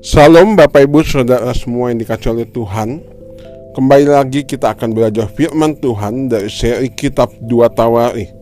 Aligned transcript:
Salam 0.00 0.56
Bapak 0.56 0.88
Ibu 0.88 1.04
Saudara 1.04 1.52
semua 1.52 1.92
yang 1.92 2.00
dikasih 2.00 2.32
oleh 2.32 2.48
Tuhan. 2.48 3.04
Kembali 3.76 4.08
lagi 4.08 4.48
kita 4.48 4.72
akan 4.72 4.96
belajar 4.96 5.28
firman 5.28 5.76
Tuhan 5.84 6.32
dari 6.32 6.48
seri 6.48 6.88
kitab 6.88 7.28
2 7.44 7.76
Tawari. 7.76 8.32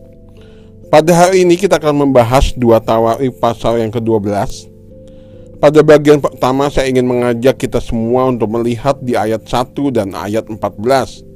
Pada 0.87 1.11
hari 1.11 1.43
ini 1.43 1.59
kita 1.59 1.75
akan 1.75 2.07
membahas 2.07 2.55
2 2.55 2.63
Tawari 2.79 3.27
pasal 3.35 3.83
yang 3.83 3.91
ke-12 3.91 4.31
Pada 5.59 5.83
bagian 5.83 6.23
pertama 6.23 6.71
saya 6.71 6.87
ingin 6.87 7.03
mengajak 7.03 7.59
kita 7.59 7.83
semua 7.83 8.31
untuk 8.31 8.47
melihat 8.47 8.95
di 9.03 9.19
ayat 9.19 9.43
1 9.43 9.75
dan 9.91 10.15
ayat 10.15 10.47
14 10.47 11.28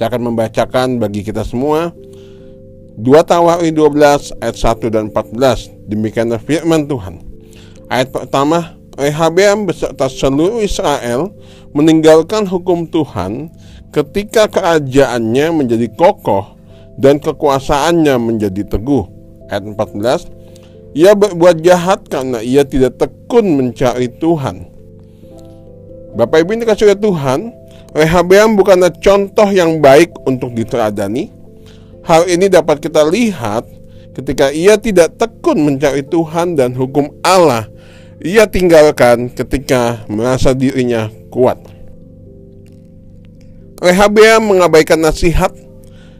Saya 0.00 0.16
akan 0.16 0.32
membacakan 0.32 0.96
bagi 0.96 1.20
kita 1.20 1.44
semua 1.44 1.92
2 2.96 3.04
Tawari 3.20 3.68
12 3.68 4.32
ayat 4.40 4.56
1 4.56 4.88
dan 4.88 5.12
14 5.12 5.92
Demikianlah 5.92 6.40
firman 6.40 6.88
Tuhan 6.88 7.20
Ayat 7.92 8.08
pertama 8.08 8.80
Rehabeam 8.96 9.68
beserta 9.68 10.08
seluruh 10.08 10.64
Israel 10.64 11.36
meninggalkan 11.76 12.48
hukum 12.48 12.88
Tuhan 12.88 13.52
ketika 13.92 14.48
kerajaannya 14.48 15.52
menjadi 15.52 15.92
kokoh 15.92 16.56
dan 16.96 17.20
kekuasaannya 17.20 18.16
menjadi 18.16 18.72
teguh. 18.72 19.04
Ayat 19.52 19.68
14 19.68 20.96
Ia 20.96 21.12
berbuat 21.12 21.60
jahat 21.60 22.08
karena 22.08 22.40
ia 22.40 22.64
tidak 22.64 22.96
tekun 22.96 23.52
mencari 23.52 24.08
Tuhan. 24.16 24.64
Bapak 26.16 26.40
Ibu 26.40 26.56
ini 26.56 26.64
kasih 26.64 26.96
Tuhan, 26.96 27.59
Rehabeam 27.90 28.54
bukanlah 28.54 28.94
contoh 29.02 29.48
yang 29.50 29.82
baik 29.82 30.14
untuk 30.22 30.54
diteladani. 30.54 31.30
Hal 32.06 32.30
ini 32.30 32.46
dapat 32.46 32.78
kita 32.78 33.02
lihat 33.06 33.66
ketika 34.14 34.54
ia 34.54 34.78
tidak 34.78 35.18
tekun 35.18 35.62
mencari 35.62 36.06
Tuhan 36.06 36.54
dan 36.54 36.74
hukum 36.74 37.10
Allah 37.22 37.66
ia 38.20 38.44
tinggalkan 38.44 39.32
ketika 39.32 40.04
merasa 40.06 40.52
dirinya 40.52 41.08
kuat. 41.32 41.56
Rehabeam 43.80 44.44
mengabaikan 44.44 45.00
nasihat 45.00 45.56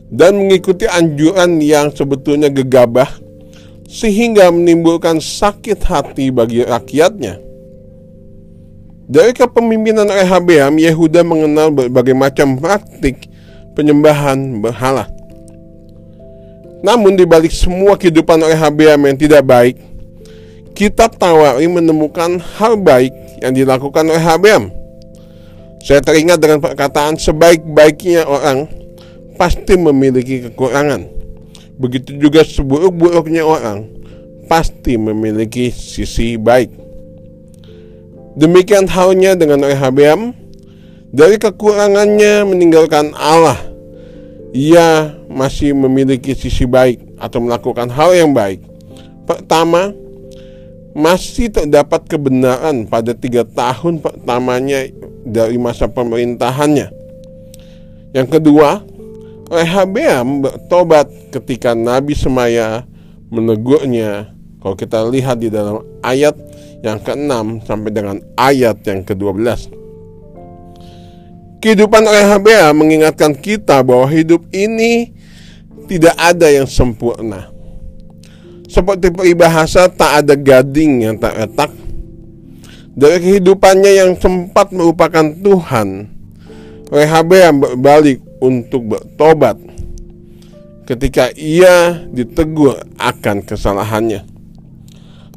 dan 0.08 0.32
mengikuti 0.40 0.88
anjuran 0.88 1.60
yang 1.60 1.92
sebetulnya 1.92 2.48
gegabah 2.48 3.08
sehingga 3.84 4.48
menimbulkan 4.48 5.20
sakit 5.20 5.84
hati 5.84 6.32
bagi 6.32 6.64
rakyatnya. 6.64 7.49
Dari 9.10 9.34
kepemimpinan 9.34 10.06
Rehabeam, 10.06 10.78
Yehuda 10.78 11.26
mengenal 11.26 11.74
berbagai 11.74 12.14
macam 12.14 12.54
praktik 12.54 13.26
penyembahan 13.74 14.62
berhala. 14.62 15.10
Namun 16.86 17.18
di 17.18 17.26
balik 17.26 17.50
semua 17.50 17.98
kehidupan 17.98 18.38
Rehabeam 18.38 19.10
yang 19.10 19.18
tidak 19.18 19.42
baik, 19.42 19.82
Kitab 20.78 21.18
Tawari 21.18 21.66
menemukan 21.66 22.38
hal 22.38 22.78
baik 22.78 23.10
yang 23.42 23.50
dilakukan 23.50 24.06
oleh 24.06 24.22
Habam. 24.22 24.70
Saya 25.82 25.98
teringat 26.06 26.38
dengan 26.38 26.62
perkataan 26.62 27.18
sebaik-baiknya 27.18 28.30
orang 28.30 28.70
pasti 29.34 29.74
memiliki 29.74 30.46
kekurangan. 30.46 31.04
Begitu 31.82 32.14
juga 32.14 32.46
seburuk-buruknya 32.46 33.42
orang 33.42 33.90
pasti 34.46 34.94
memiliki 34.94 35.74
sisi 35.74 36.38
baik. 36.38 36.79
Demikian 38.40 38.88
halnya 38.88 39.36
dengan 39.36 39.60
Rehabeam, 39.60 40.32
dari 41.12 41.36
kekurangannya 41.36 42.48
meninggalkan 42.48 43.12
Allah, 43.12 43.60
ia 44.56 45.12
masih 45.28 45.76
memiliki 45.76 46.32
sisi 46.32 46.64
baik 46.64 47.20
atau 47.20 47.44
melakukan 47.44 47.92
hal 47.92 48.16
yang 48.16 48.32
baik. 48.32 48.64
Pertama, 49.28 49.92
masih 50.96 51.52
terdapat 51.52 52.08
kebenaran 52.08 52.88
pada 52.88 53.12
tiga 53.12 53.44
tahun 53.44 54.00
pertamanya 54.00 54.88
dari 55.28 55.60
masa 55.60 55.86
pemerintahannya. 55.86 56.88
Yang 58.16 58.28
kedua, 58.40 58.80
Rehabeam 59.52 60.46
bertobat 60.48 61.12
ketika 61.28 61.76
Nabi 61.76 62.16
Semaya 62.16 62.88
menegurnya. 63.28 64.39
Kalau 64.60 64.76
kita 64.76 65.08
lihat 65.08 65.40
di 65.40 65.48
dalam 65.48 65.80
ayat 66.04 66.36
yang 66.84 67.00
ke-6 67.00 67.64
sampai 67.64 67.90
dengan 67.92 68.16
ayat 68.36 68.76
yang 68.84 69.00
ke-12. 69.04 69.72
Kehidupan 71.60 72.04
Rehabeam 72.04 72.72
mengingatkan 72.76 73.36
kita 73.36 73.84
bahwa 73.84 74.08
hidup 74.08 74.44
ini 74.52 75.12
tidak 75.88 76.16
ada 76.16 76.48
yang 76.48 76.68
sempurna. 76.68 77.52
Seperti 78.68 79.12
peribahasa 79.12 79.88
tak 79.88 80.24
ada 80.24 80.36
gading 80.36 81.04
yang 81.04 81.16
tak 81.20 81.36
retak. 81.36 81.72
Dari 83.00 83.16
kehidupannya 83.16 83.92
yang 83.96 84.12
sempat 84.18 84.74
merupakan 84.74 85.22
Tuhan 85.22 86.10
Rehabeam 86.90 87.62
berbalik 87.62 88.18
untuk 88.42 88.92
bertobat 88.92 89.56
Ketika 90.90 91.30
ia 91.38 92.02
ditegur 92.10 92.82
akan 92.98 93.46
kesalahannya 93.46 94.29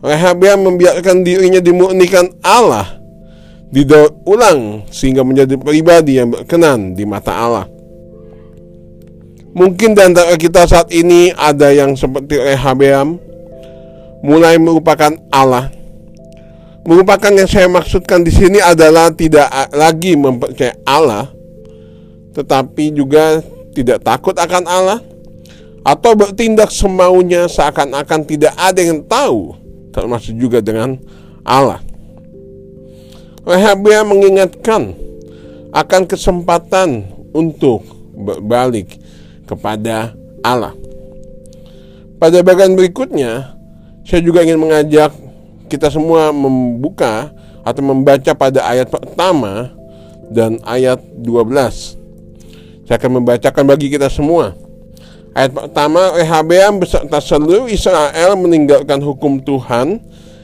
Rehabeam 0.03 0.67
membiarkan 0.67 1.23
dirinya 1.23 1.63
dimurnikan 1.63 2.27
Allah 2.43 2.99
Didaur 3.73 4.13
ulang 4.27 4.85
sehingga 4.91 5.25
menjadi 5.25 5.57
pribadi 5.57 6.19
yang 6.19 6.29
berkenan 6.29 6.93
di 6.93 7.07
mata 7.07 7.33
Allah 7.33 7.65
Mungkin 9.53 9.93
di 9.93 10.01
antara 10.01 10.33
kita 10.33 10.65
saat 10.65 10.89
ini 10.89 11.29
ada 11.29 11.69
yang 11.69 11.93
seperti 11.93 12.41
Rehabeam 12.41 13.21
mulai 14.25 14.57
merupakan 14.57 15.13
Allah. 15.29 15.69
Merupakan 16.89 17.29
yang 17.29 17.45
saya 17.45 17.69
maksudkan 17.69 18.25
di 18.25 18.33
sini 18.33 18.57
adalah 18.57 19.13
tidak 19.13 19.47
lagi 19.71 20.17
mempercayai 20.17 20.83
Allah, 20.83 21.29
tetapi 22.33 22.97
juga 22.97 23.45
tidak 23.77 24.01
takut 24.03 24.35
akan 24.35 24.63
Allah 24.65 24.99
atau 25.85 26.11
bertindak 26.17 26.73
semaunya 26.73 27.45
seakan-akan 27.45 28.25
tidak 28.25 28.57
ada 28.57 28.81
yang 28.81 29.05
tahu, 29.05 29.53
termasuk 29.93 30.33
juga 30.35 30.59
dengan 30.59 30.97
Allah. 31.45 31.79
Rehabeam 33.45 34.09
mengingatkan 34.09 34.97
akan 35.69 36.01
kesempatan 36.09 37.07
untuk 37.31 37.85
berbalik 38.17 38.97
kepada 39.45 40.15
Allah. 40.41 40.73
Pada 42.17 42.39
bagian 42.39 42.73
berikutnya, 42.73 43.53
saya 44.07 44.23
juga 44.23 44.41
ingin 44.47 44.59
mengajak 44.59 45.11
kita 45.67 45.91
semua 45.91 46.31
membuka 46.31 47.31
atau 47.63 47.83
membaca 47.83 48.31
pada 48.35 48.63
ayat 48.63 48.87
pertama 48.87 49.71
dan 50.31 50.59
ayat 50.63 50.99
12. 51.19 51.99
Saya 52.87 52.95
akan 52.99 53.23
membacakan 53.23 53.63
bagi 53.67 53.91
kita 53.91 54.07
semua. 54.07 54.55
Ayat 55.33 55.49
pertama, 55.49 56.13
Rehabeam 56.13 56.77
beserta 56.77 57.17
seluruh 57.17 57.65
Israel 57.65 58.37
meninggalkan 58.37 59.01
hukum 59.01 59.41
Tuhan 59.41 59.97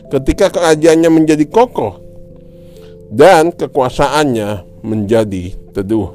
ketika 0.09 0.49
kerajaannya 0.49 1.09
menjadi 1.13 1.45
kokoh 1.45 2.01
dan 3.13 3.53
kekuasaannya 3.53 4.65
menjadi 4.81 5.53
teduh. 5.77 6.09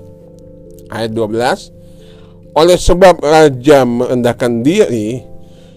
Ayat 0.91 1.15
12, 1.15 1.71
oleh 2.55 2.79
sebab 2.79 3.23
raja 3.23 3.87
merendahkan 3.87 4.67
diri, 4.67 5.23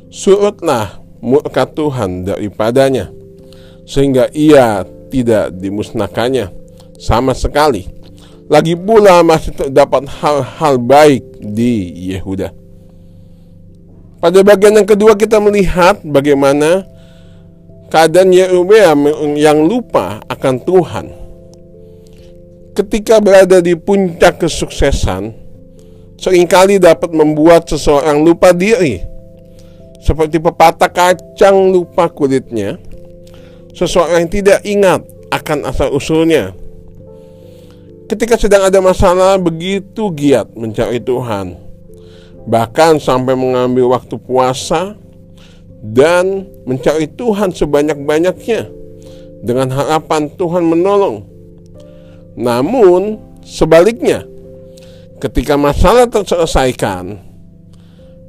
surutlah 0.10 0.98
murka 1.22 1.70
Tuhan 1.70 2.26
daripadanya, 2.26 3.14
sehingga 3.86 4.30
ia 4.34 4.86
tidak 5.14 5.54
dimusnahkannya 5.54 6.50
sama 6.98 7.38
sekali. 7.38 7.86
Lagi 8.50 8.74
pula 8.74 9.22
masih 9.22 9.54
terdapat 9.54 10.10
hal-hal 10.22 10.82
baik 10.82 11.24
di 11.42 11.94
Yehuda. 12.10 12.67
Pada 14.18 14.42
bagian 14.42 14.82
yang 14.82 14.90
kedua 14.90 15.14
kita 15.14 15.38
melihat 15.38 16.02
bagaimana 16.02 16.90
keadaan 17.94 18.34
Yerubeam 18.34 19.06
yang 19.38 19.62
lupa 19.62 20.18
akan 20.26 20.56
Tuhan. 20.66 21.06
Ketika 22.74 23.22
berada 23.22 23.62
di 23.62 23.78
puncak 23.78 24.42
kesuksesan, 24.42 25.34
sering 26.18 26.50
kali 26.50 26.82
dapat 26.82 27.14
membuat 27.14 27.70
seseorang 27.70 28.22
lupa 28.26 28.54
diri. 28.54 29.02
Seperti 29.98 30.38
pepatah 30.38 30.90
kacang 30.94 31.74
lupa 31.74 32.06
kulitnya, 32.10 32.78
seseorang 33.74 34.26
yang 34.26 34.32
tidak 34.32 34.60
ingat 34.62 35.02
akan 35.34 35.66
asal-usulnya. 35.66 36.54
Ketika 38.08 38.40
sedang 38.40 38.64
ada 38.64 38.80
masalah, 38.80 39.36
begitu 39.42 40.08
giat 40.16 40.54
mencari 40.56 41.02
Tuhan, 41.02 41.67
bahkan 42.48 42.96
sampai 42.98 43.36
mengambil 43.36 43.92
waktu 43.92 44.16
puasa 44.16 44.96
dan 45.84 46.48
mencari 46.64 47.06
Tuhan 47.12 47.52
sebanyak-banyaknya 47.52 48.72
dengan 49.44 49.70
harapan 49.70 50.32
Tuhan 50.34 50.64
menolong. 50.66 51.28
Namun, 52.40 53.22
sebaliknya, 53.44 54.26
ketika 55.22 55.60
masalah 55.60 56.10
terselesaikan, 56.10 57.20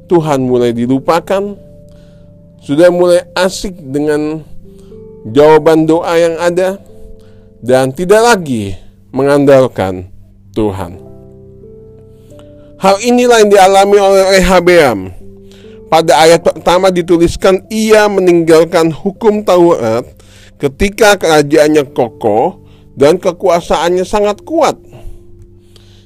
Tuhan 0.08 0.44
mulai 0.44 0.72
dilupakan, 0.72 1.56
sudah 2.64 2.88
mulai 2.92 3.22
asik 3.36 3.76
dengan 3.76 4.42
jawaban 5.28 5.84
doa 5.84 6.14
yang 6.16 6.36
ada, 6.40 6.80
dan 7.60 7.92
tidak 7.92 8.22
lagi 8.22 8.76
mengandalkan 9.12 10.08
Tuhan. 10.52 11.07
Hal 12.78 13.02
inilah 13.02 13.42
yang 13.42 13.50
dialami 13.50 13.98
oleh 13.98 14.25
Rehabeam. 14.38 15.10
Pada 15.90 16.14
ayat 16.22 16.46
pertama 16.46 16.94
dituliskan 16.94 17.66
ia 17.75 18.06
meninggalkan 18.06 18.94
hukum 18.94 19.42
Taurat 19.42 20.06
ketika 20.62 21.19
kerajaannya 21.19 21.90
kokoh 21.90 22.62
dan 22.94 23.19
kekuasaannya 23.19 24.06
sangat 24.06 24.46
kuat. 24.46 24.78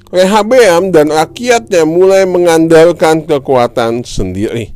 Rehabeam 0.08 0.92
dan 0.92 1.12
rakyatnya 1.12 1.84
mulai 1.84 2.24
mengandalkan 2.24 3.24
kekuatan 3.24 4.04
sendiri. 4.04 4.72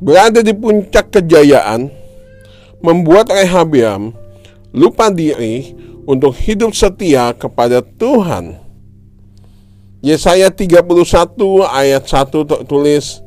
Berada 0.00 0.40
di 0.40 0.56
puncak 0.56 1.12
kejayaan, 1.12 1.92
membuat 2.80 3.32
Rehabeam 3.32 4.16
lupa 4.72 5.12
diri 5.12 5.76
untuk 6.08 6.36
hidup 6.40 6.72
setia 6.72 7.36
kepada 7.36 7.84
Tuhan. 7.84 8.67
Yesaya 9.98 10.54
31 10.54 10.84
ayat 11.66 12.04
1 12.06 12.30
tertulis, 12.30 13.18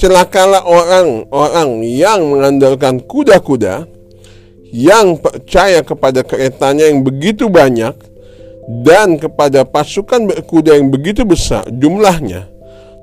Celakalah 0.00 0.64
orang-orang 0.64 1.84
yang 1.84 2.24
mengandalkan 2.32 3.04
kuda-kuda, 3.04 3.84
yang 4.72 5.20
percaya 5.20 5.84
kepada 5.84 6.24
keretanya 6.24 6.88
yang 6.88 7.04
begitu 7.04 7.52
banyak, 7.52 7.92
dan 8.80 9.20
kepada 9.20 9.68
pasukan 9.68 10.24
berkuda 10.24 10.80
yang 10.80 10.88
begitu 10.88 11.26
besar 11.28 11.68
jumlahnya, 11.68 12.48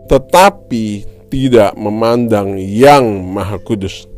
tetapi 0.09 1.06
tidak 1.30 1.77
memandang 1.77 2.57
yang 2.57 3.21
maha 3.21 3.62
kudus. 3.62 4.09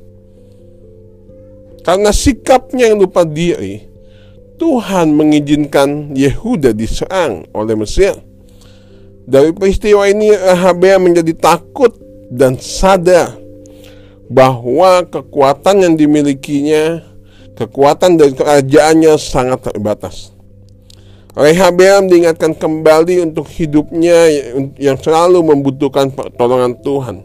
Karena 1.84 2.14
sikapnya 2.14 2.94
yang 2.94 3.02
lupa 3.02 3.26
diri, 3.26 3.82
Tuhan 4.62 5.16
mengizinkan 5.16 6.14
Yehuda 6.14 6.72
diserang 6.72 7.44
oleh 7.56 7.76
Mesir. 7.76 8.29
Dari 9.30 9.54
peristiwa 9.54 10.10
ini 10.10 10.34
Rahabea 10.34 10.98
menjadi 10.98 11.38
takut 11.38 11.94
dan 12.34 12.58
sadar 12.58 13.38
bahwa 14.26 15.06
kekuatan 15.06 15.86
yang 15.86 15.94
dimilikinya, 15.94 17.06
kekuatan 17.54 18.18
dari 18.18 18.34
kerajaannya 18.34 19.14
sangat 19.22 19.70
terbatas. 19.70 20.34
Rehabeam 21.38 22.10
diingatkan 22.10 22.58
kembali 22.58 23.22
untuk 23.22 23.46
hidupnya 23.54 24.34
yang 24.82 24.98
selalu 24.98 25.46
membutuhkan 25.46 26.10
pertolongan 26.10 26.74
Tuhan. 26.82 27.22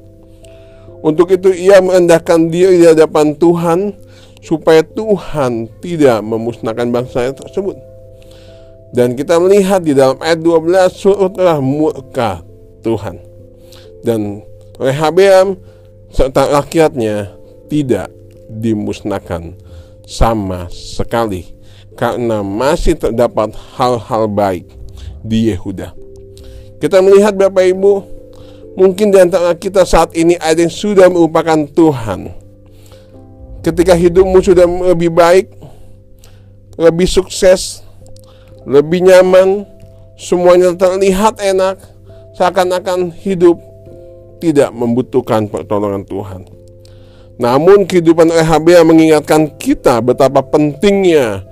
Untuk 1.00 1.32
itu 1.32 1.56
ia 1.56 1.80
merendahkan 1.80 2.52
diri 2.52 2.84
di 2.84 2.86
hadapan 2.88 3.32
Tuhan 3.32 3.96
supaya 4.44 4.84
Tuhan 4.84 5.72
tidak 5.80 6.20
memusnahkan 6.20 6.92
bangsa 6.92 7.32
tersebut. 7.32 7.93
Dan 8.94 9.18
kita 9.18 9.42
melihat 9.42 9.82
di 9.82 9.90
dalam 9.90 10.14
ayat 10.22 10.38
12 10.38 10.94
surutlah 10.94 11.58
murka 11.58 12.46
Tuhan. 12.86 13.18
Dan 14.06 14.46
Rehabeam 14.78 15.58
serta 16.14 16.46
rakyatnya 16.62 17.34
tidak 17.66 18.06
dimusnahkan 18.46 19.58
sama 20.06 20.70
sekali 20.70 21.54
karena 21.98 22.42
masih 22.46 22.94
terdapat 22.94 23.54
hal-hal 23.74 24.30
baik 24.30 24.66
di 25.26 25.50
Yehuda. 25.50 25.94
Kita 26.78 27.02
melihat 27.02 27.34
Bapak 27.34 27.64
Ibu, 27.70 27.92
mungkin 28.76 29.14
di 29.14 29.18
antara 29.18 29.54
kita 29.54 29.86
saat 29.86 30.12
ini 30.14 30.38
ada 30.38 30.58
yang 30.58 30.70
sudah 30.70 31.10
merupakan 31.10 31.66
Tuhan. 31.66 32.30
Ketika 33.64 33.96
hidupmu 33.96 34.38
sudah 34.44 34.68
lebih 34.68 35.08
baik, 35.08 35.48
lebih 36.76 37.08
sukses, 37.08 37.83
lebih 38.64 39.04
nyaman, 39.04 39.68
semuanya 40.16 40.72
terlihat 40.76 41.40
enak, 41.40 41.80
seakan-akan 42.36 43.12
hidup 43.12 43.60
tidak 44.40 44.72
membutuhkan 44.72 45.48
pertolongan 45.48 46.04
Tuhan. 46.04 46.44
Namun 47.34 47.88
kehidupan 47.88 48.30
Rehabia 48.30 48.86
mengingatkan 48.86 49.58
kita 49.58 49.98
betapa 49.98 50.44
pentingnya 50.44 51.42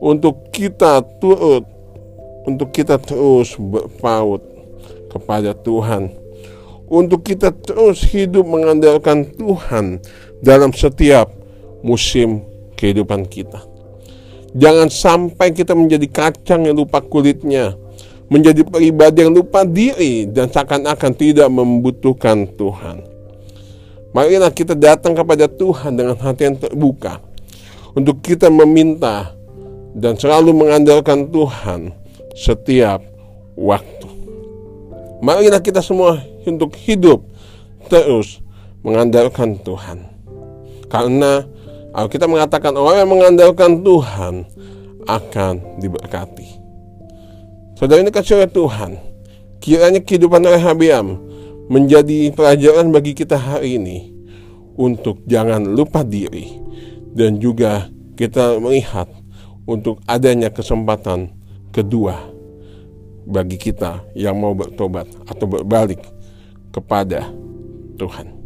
untuk 0.00 0.48
kita 0.50 1.04
turut 1.20 1.64
untuk 2.48 2.72
kita 2.72 2.96
terus 2.96 3.54
berpaut 3.60 4.40
kepada 5.12 5.52
Tuhan 5.52 6.08
untuk 6.88 7.22
kita 7.22 7.52
terus 7.52 8.02
hidup 8.08 8.48
mengandalkan 8.48 9.28
Tuhan 9.36 10.00
dalam 10.40 10.72
setiap 10.72 11.28
musim 11.84 12.42
kehidupan 12.80 13.28
kita 13.28 13.69
jangan 14.56 14.88
sampai 14.90 15.54
kita 15.54 15.74
menjadi 15.74 16.06
kacang 16.10 16.66
yang 16.66 16.76
lupa 16.78 17.02
kulitnya 17.02 17.74
menjadi 18.30 18.62
pribadi 18.62 19.26
yang 19.26 19.34
lupa 19.34 19.66
diri 19.66 20.26
dan 20.30 20.46
seakan-akan 20.50 21.12
tidak 21.18 21.48
membutuhkan 21.50 22.46
Tuhan 22.54 23.02
marilah 24.14 24.50
kita 24.50 24.74
datang 24.74 25.14
kepada 25.14 25.46
Tuhan 25.50 25.98
dengan 25.98 26.14
hati 26.18 26.42
yang 26.46 26.56
terbuka 26.58 27.22
untuk 27.94 28.22
kita 28.22 28.46
meminta 28.50 29.34
dan 29.94 30.14
selalu 30.14 30.54
mengandalkan 30.54 31.26
Tuhan 31.30 31.90
setiap 32.34 33.02
waktu. 33.58 34.08
Marilah 35.20 35.60
kita 35.60 35.84
semua 35.84 36.22
untuk 36.46 36.72
hidup 36.80 37.26
terus 37.92 38.40
mengandalkan 38.80 39.58
Tuhan. 39.60 40.08
Karena 40.88 41.44
kita 41.94 42.30
mengatakan 42.30 42.74
orang 42.78 43.02
yang 43.02 43.10
mengandalkan 43.10 43.82
Tuhan 43.82 44.46
akan 45.10 45.82
diberkati. 45.82 46.48
Saudara 47.74 48.04
ini 48.04 48.12
kasih 48.12 48.46
Tuhan, 48.46 49.00
kiranya 49.58 50.04
kehidupan 50.04 50.44
Rehabiam 50.44 51.16
menjadi 51.70 52.30
pelajaran 52.34 52.92
bagi 52.92 53.16
kita 53.16 53.40
hari 53.40 53.80
ini 53.80 53.98
untuk 54.76 55.24
jangan 55.24 55.64
lupa 55.64 56.04
diri 56.04 56.60
dan 57.14 57.40
juga 57.42 57.88
kita 58.14 58.58
melihat 58.60 59.08
untuk 59.64 60.02
adanya 60.04 60.50
kesempatan 60.50 61.30
kedua 61.70 62.18
bagi 63.24 63.56
kita 63.56 64.02
yang 64.18 64.36
mau 64.38 64.52
bertobat 64.52 65.06
atau 65.30 65.46
berbalik 65.46 66.02
kepada 66.74 67.30
Tuhan. 67.98 68.39